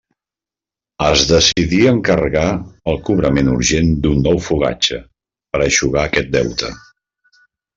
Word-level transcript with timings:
Es 1.07 1.25
decidí 1.31 1.81
encarregar 1.89 2.47
el 2.93 2.97
cobrament 3.09 3.51
urgent 3.59 3.93
d'un 4.07 4.25
nou 4.29 4.41
fogatge 4.49 5.01
per 5.03 5.65
eixugar 5.67 6.03
aquest 6.11 6.33
deute. 6.41 6.73